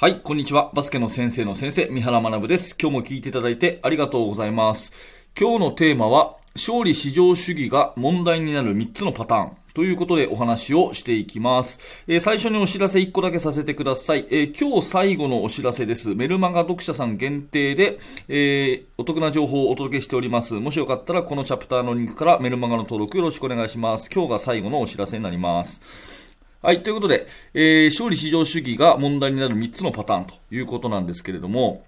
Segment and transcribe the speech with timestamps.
[0.00, 0.70] はい、こんにちは。
[0.74, 2.76] バスケの先生の先生、三原学です。
[2.80, 4.92] 今日も聞いていただいてありがとうございます。
[5.36, 9.56] 今日のテーマは、勝利至上主義が問題になる3つのパターン。
[9.74, 12.04] ということでお話をしていきます。
[12.06, 14.24] えー、最初にお知らせ1個だけさせてください。
[14.30, 16.14] えー、今日最後のお知らせです。
[16.14, 20.54] メルマガ読者さん限定で、えー、お得な情報をお届けしております。
[20.54, 24.08] もしよかったらこのチャプターのリンクからメルマガの登録よろしくお願いします。
[24.14, 26.27] 今日が最後のお知らせになります。
[26.60, 26.82] はい。
[26.82, 31.84] ということで、えー、勝利至上主義が問題になる3つのパターンということなんですけれども、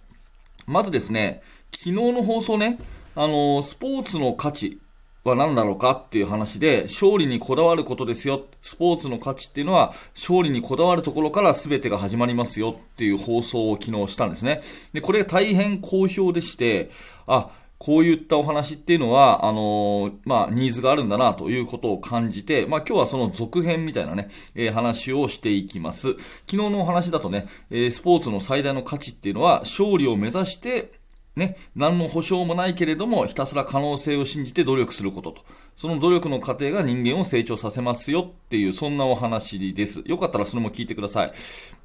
[0.65, 2.79] まずですね、昨日の放送ね、
[3.17, 4.79] あのー、スポーツの価値
[5.25, 8.45] は何だろうかっていう話で、勝利にこだわることですよ。
[8.61, 14.61] スポーツの価値っていうのは、勝利にこだわるところから全てが始まりますよっていう放送を昨日したんですね。
[14.93, 16.91] で、これが大変好評でして、
[17.27, 26.13] あ、こういったお話っていうのは、あのー、まあ、ニーズがあるんだなということを感じて、まあ、今日はその続編みたいなね、えー、話をしていきます。
[26.13, 30.93] 昨日のお話だとね、えー、スポーツの最大の価値っていうのは、勝利を目指して、
[31.37, 35.43] ね、何の保証もないけれども、ひたすら可能性を信じて努力することと。
[35.75, 40.03] その努力の過程が人間を成長させますよっていう、そんなお話です。
[40.05, 41.33] よかったらそれも聞いてください。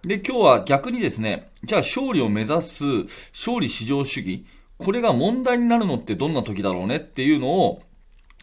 [0.06, 2.86] で、今日は逆にですね、じゃあ勝利を目指す
[3.31, 4.44] 勝利至上主義、
[4.78, 7.81] これが問題になるのってどんな時だろうねっていうのを、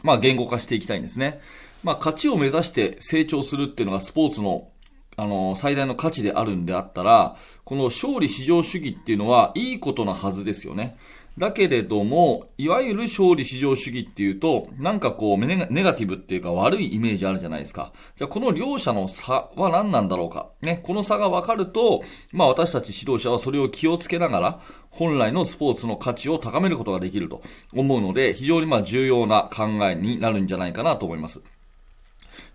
[0.03, 1.41] まあ言語化していきたいんですね。
[1.83, 4.69] まあ勝ちを目指して成長するっていうのがスポーツの
[5.17, 10.97] あの、最大の価値であるんであったら、この勝利至上主義っていうのはいいことなはずですよね。
[11.39, 17.93] だけれども、いわゆる勝利至上主義っていうと、なんかこうネガティブっていうか悪いイメージあるじゃないですか。
[18.17, 20.51] じゃあこの両者の差は何なんだろうか。
[20.61, 24.61] ね、この差が分かると、まあ私たち指導者はそれを気をつけながら、
[24.93, 27.43] 本来のスポーツの価値を高めることができると
[27.75, 31.43] 思うので、非常にま重要な考えになるんじゃないかなと思います。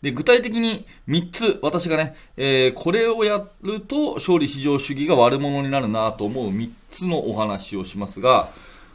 [0.02, 8.50] で、具体的に3つ、私がね、えー、これをやると勝利至上主義が悪者になるなと思う3つのお話をしますが、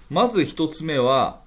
[0.09, 1.41] まず1つ目は、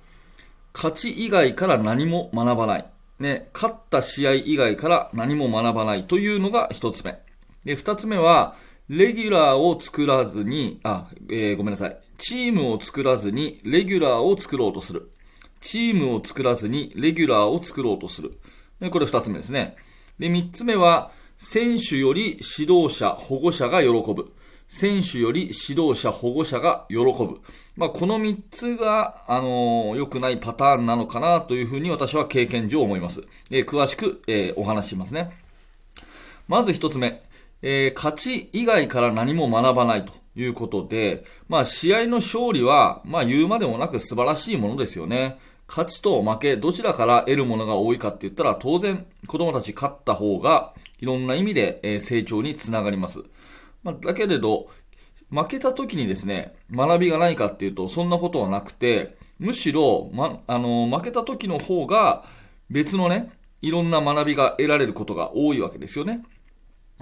[0.74, 2.86] 勝ち以外から何も学ばない。
[3.20, 7.18] ね、勝った試合以外から何も学ばないというのが1つ目。
[7.64, 8.56] で、2つ目は、
[8.90, 11.98] レギュラーを作らずに、あ、えー、ごめんなさい。
[12.18, 15.12] チームを作らずに、レギュラーを作ろうとする。
[15.60, 18.38] チームを作らずに、レギュラーを作ろうとする。
[18.92, 19.76] これ二つ目ですね。
[20.20, 24.32] で、三つ目は、選手より指導者、保護者が喜ぶ。
[24.68, 27.42] 選手より指導者、保護者が喜ぶ。
[27.76, 33.24] まあ、この三つが、あのー、良くないパターンなのかなというふうに私は経験上思います。
[33.50, 35.32] えー、詳しく、えー、お話ししますね。
[36.48, 37.22] まず一つ目、
[37.68, 45.40] えー、勝ち以外から何も学ばないということで、まあ、試合の勝利は、まあ、言うまでもなく素晴らしいものですよね。
[45.68, 53.24] 勝ちと負け、どちらから得るものが多いかって言ったら、当然、子供たち勝った方が、いろんな意味で成長につながります。
[53.82, 54.68] まあ、だけれど、
[55.32, 62.26] 負けた時にですね、学びがないかっていうと、そんなことはなくて、むしろ、ま、あの、負けた時の方が、
[62.70, 63.32] 別のね、
[63.64, 66.22] いろんな学びが得られることが多いわけですよね。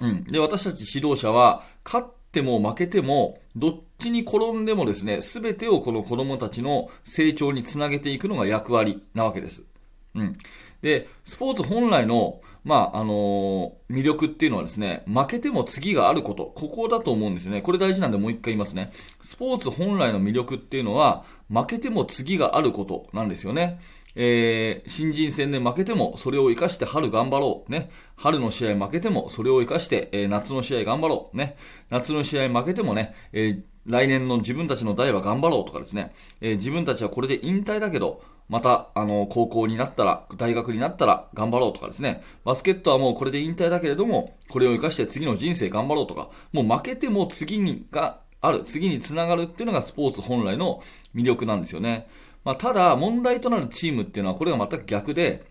[0.02, 0.24] うん。
[0.26, 9.68] で、私たち指導者は、勝っても負けても、どっちに転んでもですね、すべてをこの子供たちの成長につなげていくのが役割なわけです。
[10.16, 10.38] うん。
[10.82, 16.46] で、スポーツ本来の、まあ、あのー、魅力っていうのはですね、負けても次があること。
[16.56, 17.62] ここだと思うんですよね。
[17.62, 18.92] これ大事なんでもう一回言いますね。
[19.22, 23.80] スポーツ本来の魅力っていうのは、負けても次があることなんですよね。
[24.16, 27.72] えー、新人戦で負けてもそれを活かして春頑張ろう。
[27.72, 27.90] ね。
[28.16, 31.38] 春の試合負けてもそれを活かして、えー、夏の試合頑張ろう。
[31.38, 31.58] ね。
[31.90, 36.14] 夏の試合負けてもね、えー、来年の自分たちの代は頑張ろうとかですね。
[36.42, 42.22] えー、自分たちはこれで引退だけど、また、あの、高校になったら、大学になったら頑張ろうとかですね。
[42.44, 50.82] バスケットはもうこれで引退だけれども、これを活かして次の人生頑張ろうとか、もう負けても次にがある、次につながるっていうのがスポーツ本来の
[51.16, 52.08] 魅力なんですよね。
[52.44, 55.46] まあ、ただ、問題となるチームっていうのは、これが全く逆で、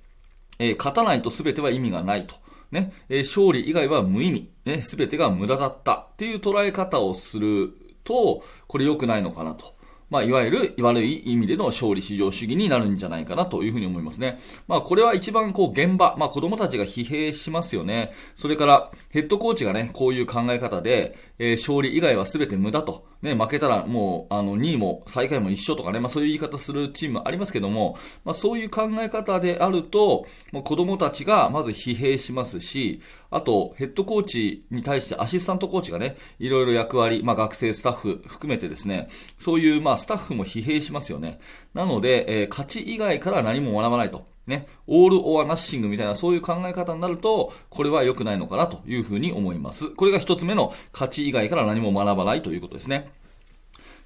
[0.59, 2.37] えー、勝たないと全ては意味がないと。
[2.71, 4.51] ね、えー、勝利以外は無意味。
[4.65, 7.73] ね、全てが無駄だったっていう捉え方をする
[8.05, 9.75] と、これ良くないのかなと。
[10.13, 14.39] まあ、いわゆる悪い意味での勝利至上主義になるんじゃないかなというふうに思いますね。
[14.69, 18.13] まあ、これは一番こう現場、まあ、子供たちが疲弊しますよね。
[18.35, 23.07] それから、ヘッドコーチがね、こういう考え方で、えー、勝利以外は全て無駄と。
[23.23, 39.09] ね、負けたらもう、あの、2位も最下位も一緒とかね、まあそういう言い方するチームありますけども、まあそういう考え方であると、もう子供たちがまず疲弊しますし、あと、ヘッドコーチに対してアシスタントコーチがね、いろいろ役割、まあ学生スタッフ含めてですね、
[39.39, 41.39] そういうまあスタッフも疲弊しますよね。
[41.75, 44.32] なので、えー、勝ち以外から何も学ばないと。
[44.47, 49.91] ね、オールオアナッシングみたいなそういう考え方になると、これは良くないのかなというふうに思います。
[49.91, 53.11] これが一つ目の価値以外から何も学ばないということですね。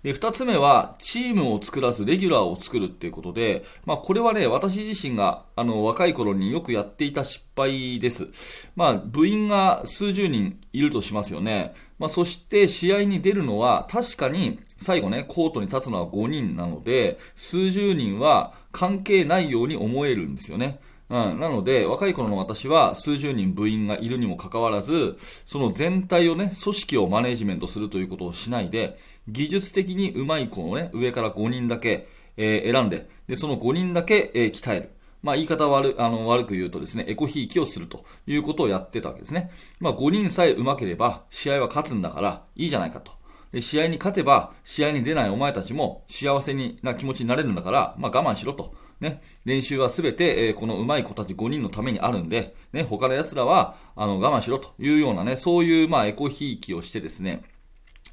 [0.07, 8.69] で、二つ目は、チームを作らずレギュラーを作るっていうことで、まあ、これはね、私自身が、あの、若い頃によくやっていた失敗です。
[8.77, 11.75] まあ、部員が数十人いるとしますよね。
[11.99, 20.81] まあ、そして試合に出るのは、確かに、最後ね、コートに立つのは5人なので、数十人は関係ないように思えるんですよね。
[21.09, 34.91] うん、なので、若い頃の私は数十人部員がいるにもかかわらず、その全体をね、組織をマネジメントするということをしないで、技術的に上手い子をね、上から5人だけ、えー、選んで、で、その5人だけ、えー、鍛える。
[35.23, 39.51] まあ、言い方悪あの悪く言うとですね、エコひいきをするということをやってたわけですね。
[39.81, 43.16] まあ、5人さえ上手ければ、試合は勝つんだから、いいじゃないかと。
[43.61, 48.75] 試合に勝てば、試合に出ないお前たちも幸せな気持ちになれるんだから、まあ、我慢しろと。
[48.99, 57.43] ね、練習はすべて、えー、この上手い子たち5人のためにあるんで、ね、他の奴らは、あの、我慢しろというようなね、そういう、まあ、エコひいきをしてですね、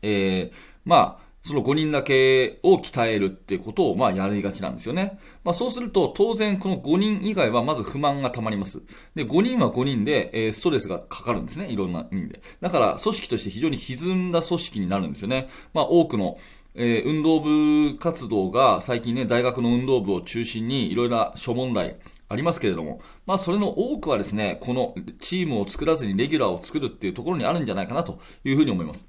[0.01, 0.51] えー、
[0.83, 5.19] まあ、その5人だけを鍛えるっていうことを、まあ、やりがちなんですよね。
[5.43, 8.81] まあ、そうすると、当然、この5人以外はまず不満が溜まります。
[9.13, 11.67] で、5人は5人で、えー、ストレスがかかるんですね。
[11.67, 12.41] いろんな意味で。
[12.61, 15.49] だから、組織として非常に歪んだ組織になるんですよね。
[15.73, 16.37] まあ、多くの、
[16.75, 21.97] えー、運動部活動が最近ね、大学の運動部を中心にいろいろな諸問題
[22.29, 29.07] ありますけれども、まあそれの多くはですね、このチームを作らずにレギュラーを作るっていうところにあるんじゃないかなというふうに思います。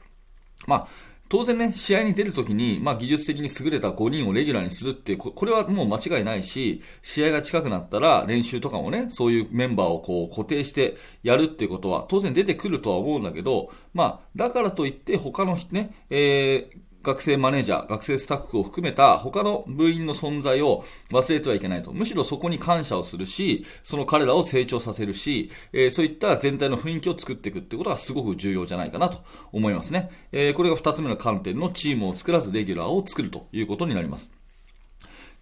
[0.67, 0.87] まあ、
[1.35, 10.95] 当然ね、試合に出るときに、まあ、技術的に優れた5人をレギュラーにするってこ、これはもう間違いないし、試合が近くなったら練習とかもね、そういうメンバーをこう固定して
[11.25, 21.93] やるっていうことは当然出てくるとは思うんだけど、まあ、だからといって他のね、えー、学生マネージャー、学生スタッフを含めた他の部員の存在を忘れてはいけないと。
[21.93, 29.23] むしろそこに感謝をするし、その彼らを成長させるし、えー、そういった全体の雰囲気を作っていくってことがすごく重要じゃないかなと
[29.53, 30.11] 思いますね。
[30.33, 34.33] えー、これが二つ目の観点のチームを作らずレギュラーを作るということになります。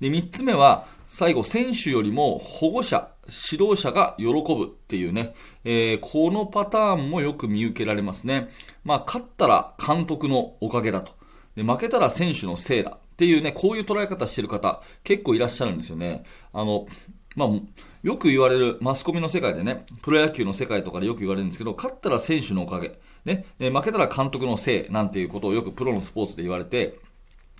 [0.00, 3.08] で、三つ目は、最後、選手よりも保護者、
[3.52, 5.32] 指導者が喜ぶっていうね、
[5.62, 8.48] えー、このパターンもよく見受けられますね。
[8.82, 11.21] まあ、勝ったら監督のおかげだと。
[11.54, 16.24] で、負けたら選手のせいだっていうね、こういう捉え方してる方、結構いらっしゃるんですよね。
[16.52, 16.86] あの、
[17.36, 17.48] まあ、
[18.02, 26.98] よく言われるマスコミの世界でね、プロ野球の世界とかでよく言われるんですけど、勝ったら選手のおかげ、ね、え負けたら監督のせいなんていうことをよくプロのスポーツで言われて、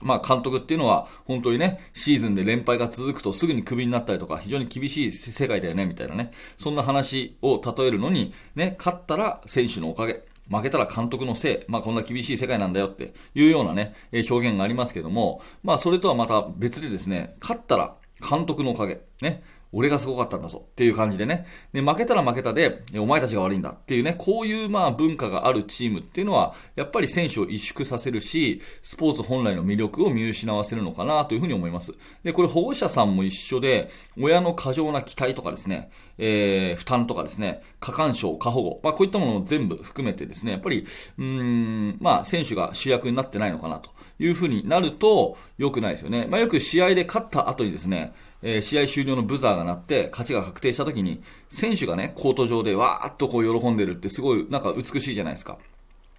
[0.02, 6.32] まあ監督っていうのは本当にね、シーズンで連敗が続くとすぐにクビになったりとか、非常に厳しい世界だよね、みたいなね。
[6.56, 10.24] そんな話を例えるのに、ね、勝ったら選手のおかげ。
[10.50, 17.96] 負けたら監督のせい、まあこんな厳しい世界なんだよっていうようなね、え表現がありますけども、まあそれとはまた別でですね、勝ったら
[18.28, 19.42] 監督のおかげ、ね、
[19.72, 21.46] 俺がすごかったんだぞっていう感じでね。
[21.72, 31.94] で、負けたら負けたで、お前たちが悪いんだっていうね、こういうまあ文化があるチームっていうのは、やっぱり選手を萎縮させるし、スポーツ本来の魅力を見失わせるのかなというふうに思います。
[32.22, 33.88] で、これ保護者さんも一緒で、
[34.20, 40.80] 親の過剰な期待とかですね、えー、負担とかですね、過干渉、過保護、まあこういったものを全部含めてですね、やっぱり、
[41.18, 46.26] うーん、まあ選手が主役になってないのかなというふうになると良くないですよね。
[46.28, 55.58] まあよく試合で勝った後にですね、えー、試合終了のブザーが鳴って勝ちが確定した時に選手がね、コート上でわーっとこう喜んでるってすごいなんか美しいじゃないですか。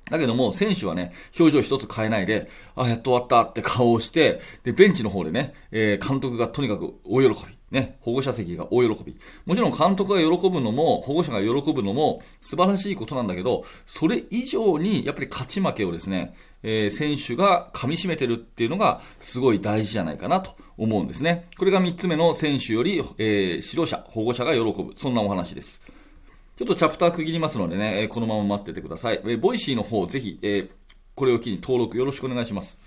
[0.09, 7.57] だけども、選手はね、表情一つ変えないで、あ、やっと終わったって顔をして、で、ベンチの方でね、えー、監督がとにかく大喜び。
[7.71, 9.17] ね、保護者席が大喜び。
[9.45, 21.47] もちろん監督が喜ぶのも、保護者が喜ぶのも素晴らしいことなんだけど、それ以上にやっぱり勝ち負けをですね、えー、選手が噛み締めてるっていうのがすごい大事じゃないかなと思うんですね。
[21.57, 24.93] これが3つ目の選手より、えー、指導者、保護者が喜ぶ。
[24.95, 25.81] そんなお話です。
[26.55, 29.21] ちょっとチャプター区切りますのでね、このまま待っててください。
[29.25, 30.69] えボイシーの方、ぜひ、え
[31.15, 32.81] これを機に登録よろしくお願いします。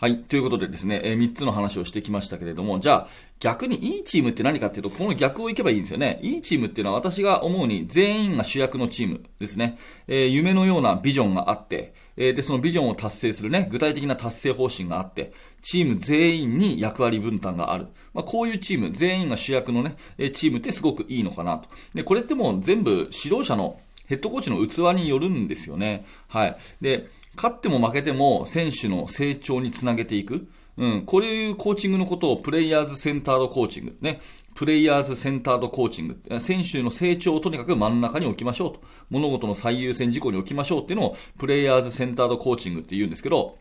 [0.00, 0.20] はい。
[0.20, 3.06] ということでですね、えー、3つの話をしてきましたけれども、じゃあ、
[3.40, 6.20] 逆にいいチームって何かっていうと、この逆をいけばいいんですよね。
[6.22, 9.76] いいチームっていうのは私が思うに全員が主役のチームですね。
[10.06, 17.88] えー、夢のようなビジョンがあって、えー、で、そのビジョンを達成するね、具体的な達成方針があって、チーム全員に役割分担がある。
[18.14, 19.96] まあ、こういうチーム、全員が主役のね、
[20.30, 21.68] チームってすごくいいのかなと。
[21.94, 26.06] で、これってもう全部指導者のヘッドコーチの器によるんですよね。
[26.28, 26.56] はい。
[26.80, 30.48] で、勝っても負けても選手の成長につなげていく。
[30.76, 33.96] うん、こういうコーチングのことをプレイヤーズセンタードコーチング。
[34.00, 34.20] ね。
[34.54, 36.40] プレイヤーズセンタードコーチング。
[36.40, 38.80] 選手の成長をとにかく真ん中に置きましょうと。
[39.08, 43.56] 物事の最優先事項に置きましょうっていうのをプレイヤーズセンタードコーチングって言うんですけど、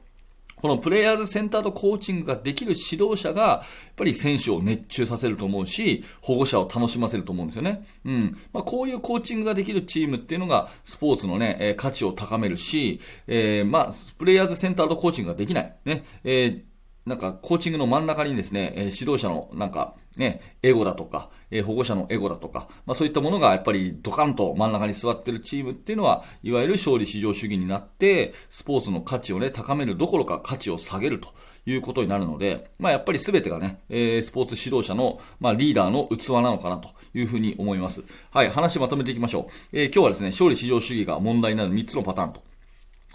[0.62, 7.86] このプレイヤーズセンターとコーチングができる指導者が、やっぱり選手を熱中させると思うし、保護者を楽しませると思うんですよね。
[8.06, 8.38] うん。
[8.54, 15.76] まあ、こういうコーチングができるチームっていうのが、スポーツのね、えー、価値を高めるし、えー、まあ、プレイヤーズセンターとコーチングができない。
[15.86, 16.04] ね。
[16.24, 16.77] えー
[17.08, 31.30] なんか、コーチングの真ん中にですね、え指導者のなんか、ね、エゴだとか、え保護者のエゴだとか、まあそういったものがやっぱりドカンと真ん中に座ってるチームっていうのは、いわゆる勝利至上主義になって、スポーツの価値をね、高めるどころか価値を下げると
[31.66, 38.04] いうことになるので、まあやっぱり全てがね、え、スポーツ指導者の、まあリーダーの器なのかなというふうに思います。
[38.32, 39.78] はい、話まとめていきましょう。
[39.78, 42.42] えー、今日はですね、勝利至上主義が問題になる3つのパターンと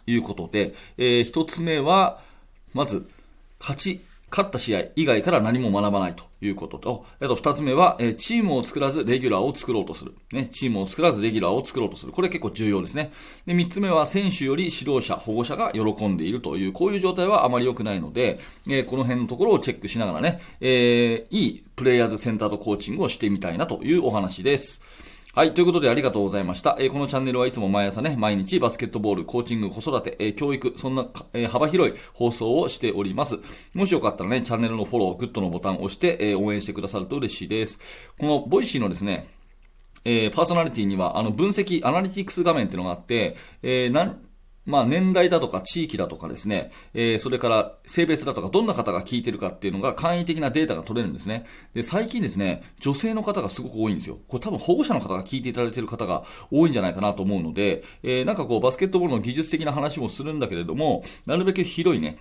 [0.06, 2.22] いうことで、えー、1つ目は、
[2.72, 3.06] まず、
[3.62, 10.14] 勝ち勝った試合以外から何も学ばないということと、あと二つ目は、チームを作らずレギュラーを作ろうとする。
[10.32, 12.12] ね、チームを作らずレギュラーを作ろうとする。
[12.12, 13.12] これ結構重要ですね。
[13.46, 18.40] で、三つ目は選手より指導者、保護者が喜んでいるという、こういう状態はあまり良くないので、
[18.70, 24.80] えこの辺のところをチェックしながらね、えー、いいプレイヤーズセンターとコーチングをしてみたいなというお話です。
[25.34, 25.54] はい。
[25.54, 26.76] ということでありがとうございました。
[26.78, 33.38] えー、このチャンネルはいつも毎朝ね、毎日バスケットボール、コーチング、子育て、えー、教育、そんな、えー、幅広い放送をしております。
[33.72, 38.12] もしよかったらね、チャンネルのフォロー、グッドのボタンを押して、え応援してくださると嬉しいです。
[38.18, 39.26] このボイシーのですね、
[40.04, 44.20] えパーソナリティには、あの、分析、アナリティクス画面っていうのがあって、えー、なん、
[44.64, 51.44] まあ年代だとか地域だとかですね、えー、それから性別だとかどんな方が聞いてるかっていうのが簡易的なデータが取れるんですね。
[51.74, 54.18] で、最近ですね、女性の方がすごく多いんですよ。
[54.28, 62.18] これ多分保護者の方が聞いていただいてる方が多いんじゃないかなと思うので、えー、なんかこうバスケットボールの技術的な話もするんだけれども、なるべく広いね、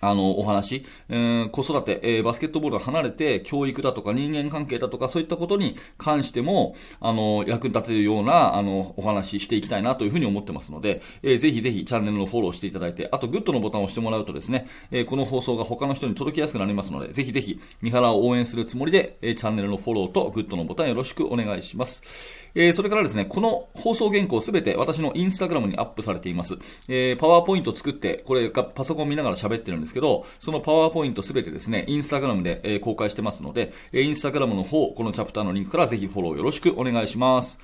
[0.00, 22.40] あの、お話、えー、子育て、えー、バスケットボールを離れて、教育だとか人間関係だとか、そういったことに関しても、あの、役立てるような、あの、お話していきたいなというふうに思ってますので、えー、ぜひぜひチャンネルのフォローしていただいて、あと、グッドのボタンを押してもらうとですね、えー、この放送が他の人に届きやすくなりますので、ぜひぜひ、三原を応援するつもりで、えー、チャンネルのフォローとグッドのボタンよろしくお願いします。
[22.54, 26.58] えー、それからですね、この放送原稿すべて私のインスタグラムにアップされています。
[26.88, 37.60] えー、パワーポイント作って、これがパソコン見ながら喋ってるんですですけど、そのパワーポイントすべてですね、インスタグラムで、え、公開してますので、えインスタグラムの方、このチャプターのリンクからぜひフォローよろしくお願いします。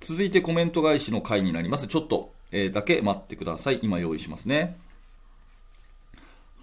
[0.00, 1.86] 続いてコメント返しの回になります。
[1.86, 3.80] ちょっと、えだけ待ってください。
[3.82, 4.76] 今用意しますね。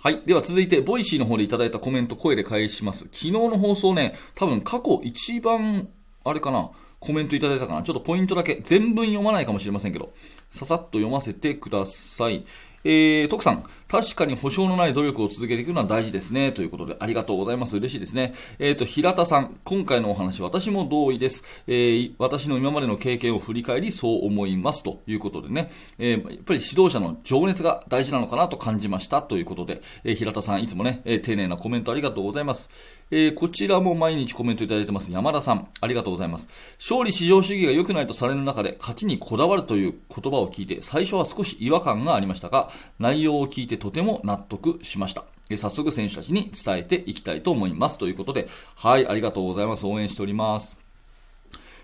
[0.03, 0.21] はい。
[0.25, 3.05] では続いて、ボイシーの方でいただいたコメント、声で返します。
[3.05, 5.89] 昨日の放送ね、多分過去一番、
[6.23, 10.13] あれかな、コメントいただいたかなちょっとポイントだけ、全文読まないかもしれませんけど、
[10.51, 12.43] ささっと読ませてください。
[12.83, 16.51] えー、徳さん、確かに保証のない努力を続けていくのは大事ですね。
[16.51, 17.77] ということで、ありがとうございます。
[17.77, 18.33] 嬉しいですね。
[18.57, 21.63] えっ、ー、と、平田さん、今回のお話、私も同意です。
[21.67, 24.81] えー、私の今までの経験を振り返り、そう思います。
[24.81, 29.21] ということでね、えー、やっぱり指導者の情熱が大事なのかなと感じました。
[29.21, 32.71] ということで、えー、平田さん、いつもね、えー、丁寧なコメントありがとうございます。
[33.11, 35.11] えー、こちらも毎日コメントいただいてます。
[35.11, 36.49] 山田さん、ありがとうございます。
[36.79, 42.69] 勝利至上主義が良くないとされる中で、勝ちにこだわるという言葉を聞いて、最初は少し違和感がありましたが、
[42.99, 45.23] 内容を聞いてとても納得しました。
[45.57, 47.97] 早速選手たちに伝えていきたいと思います。
[47.97, 49.85] ということで、はい、ありがとうございます。
[49.85, 50.77] 応援しております。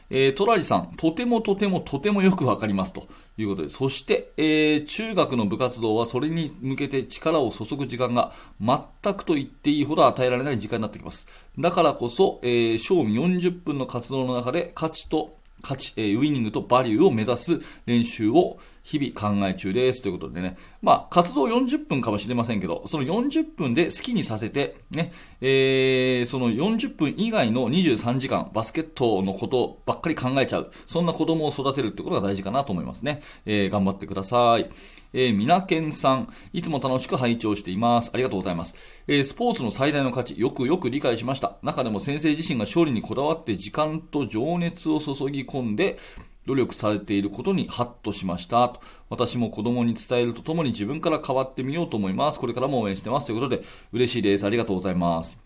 [0.09, 11.27] えー、トラジさん、とてもとてもとてもよくわかりますということで、そして、えー、中学の部活動はそれに向けて力を注ぐ時間が全くと言っていいほど与えられない時間になってきます。
[11.59, 20.01] だからこそ、えー、賞味40分の活動の中で価値と勝ち、えー、ウィニングとバリューを目指す練習を日々考え中です。
[20.01, 20.55] ということでね。
[20.81, 30.71] まあ、活動40分かもしれませんけど、その40分で好きにさせて、ね、えー、その40分以外の23時間、バスケットのことばっかり考えちゃう。
[30.71, 33.21] そんな子供を育てるってことが大事かなと思いますね。
[33.45, 34.69] えー、頑張ってください。
[35.11, 38.11] えー、みなけんさん、いつも楽しく拝聴しています。
[38.13, 38.77] ありがとうございます。
[39.09, 41.57] えー、スポーツの最大の価値、よくよく理解しました。
[41.61, 45.97] 中でも先生自身が勝利にこだわって時間と情熱を注ぎ込んで、
[46.47, 48.69] 努力されていることにハッとしました。
[48.69, 52.39] と私も子供に伝えるとともに自分から変わってみようと思います。
[52.39, 53.27] これからも応援してます。
[53.27, 54.45] ということで、嬉しいです。
[54.45, 55.37] ありがとうございます。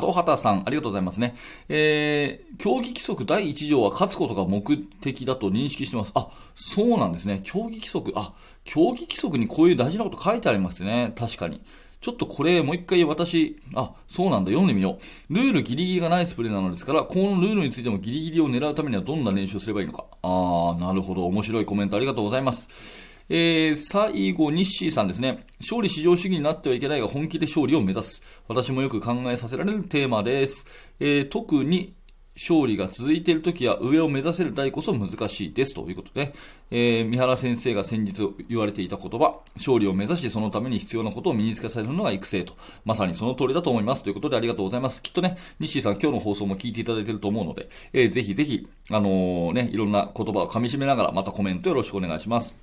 [0.00, 1.34] 門畑さん、ありがとうございますね。
[1.68, 6.12] えー、競技規則第1条は勝つことが目的だと認識してます。
[6.14, 7.40] あ、そうなんですね。
[7.42, 8.32] 競技規則、あ、
[8.64, 11.12] 競技規則にこういう大事なこと書いてありますね。
[11.18, 11.60] 確かに。
[12.02, 14.98] ちょっとこれもう一回私、あ、そうなんだ、読んでみよ
[15.30, 15.34] う。
[15.34, 20.04] ルールギリギリがないスプレーなのですから、このルールについてもギリギリを狙うためにはどんな練習をすればいいのか。
[20.20, 21.24] あー、なるほど。
[21.26, 22.68] 面白いコメントありがとうございます。
[23.28, 25.46] えー、最後、ニッシーさんですね。
[25.60, 28.24] 勝利至上主義になってはいけないが本気で勝利を目指す。
[28.48, 30.66] 私もよく考えさせられるテーマです。
[30.98, 31.94] えー、特に
[32.42, 36.34] 勝利が続いている時や上を目指せる代こそ難しいですということで、
[36.72, 45.02] えー、三原先生が先日言われていた言葉、勝利を目指してそのために必要なことを身につけさせるのが育成と、まさにその通りだと思いますということでありがとうございます。
[45.02, 52.58] きっとね、西井さん今日の放送も聞いていただいていると思うので、えー、ぜひぜひ、あのー、ね、いろんな言葉を噛み締めながらまたコメントよろしくお願いします。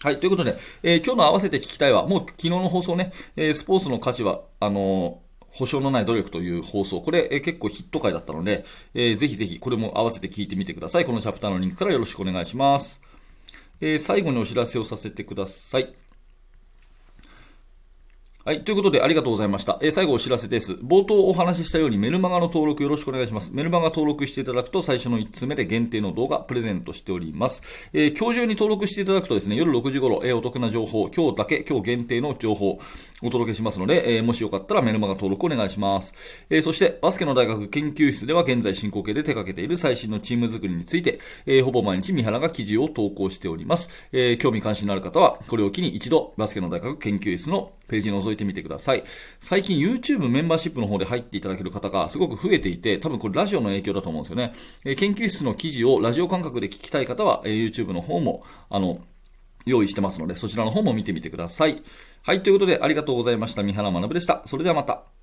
[0.00, 0.20] はい。
[0.20, 5.27] ということで、えー、今日の合わせて聞きたいは、もう昨日の放送ね、えー、スポーツの価値は、あのー
[5.58, 7.00] 保証のない努力という放送。
[7.00, 11.04] これ、え結構ヒット回だったので、えー、ぜひぜひこれも合わせて聞いてみてください。
[11.04, 13.02] このチャプターのリンクからよろしくお願いします。
[13.80, 16.07] えー、最後にお知らせをさせてください。
[18.44, 18.62] はい。
[18.62, 19.78] ということで、ありがとうございました。
[19.82, 20.74] えー、最後お知らせです。
[20.74, 23.52] 冒頭お話ししたようにメルマガの登録よろしくお願いします。
[23.52, 27.90] メルマガ登録していただくと最初の1つ目で限定の動画プレゼントしております。
[27.92, 32.78] えー、今日中に登録していただくとですね、夜6時頃、えー、お得な情報、今日だけ、今日限定の情報、
[33.22, 36.14] お届けしますので、え、もしよかったらメルマガ登録お願いします。
[36.48, 43.90] え、そして、バスケの大学研究室では現在進行形で手掛けている最新のチーム作りについて、え、ほぼ毎日三原が記事を投稿しております。
[44.12, 49.04] え、興味関心のある方は、これを機に一度、バスケの大学研究室のページに覗いてみてください。
[49.38, 54.52] 最近 YouTube メンバーシップの方で入っていただける方がすごく増えていて、多分これラジオの影響だと思うんですよね。
[54.86, 59.00] えー、研究室の記事をラジオ感覚で聞きたい方は、えー、YouTube の方も、あの、
[59.66, 61.82] 用意してますので、そちらの方も見てみてください。
[62.22, 63.62] はい、ということでありがとうございました。
[63.62, 64.42] 三原学でした。
[64.46, 65.17] それではまた。